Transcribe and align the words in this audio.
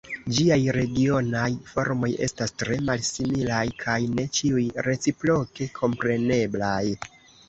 Ĝiaj 0.35 0.55
regionaj 0.75 1.49
formoj 1.73 2.07
estas 2.27 2.53
tre 2.61 2.77
malsimilaj 2.87 3.59
kaj 3.83 3.97
ne 4.13 4.25
ĉiuj 4.39 4.63
reciproke 4.87 5.69
kompreneblaj. 5.77 6.81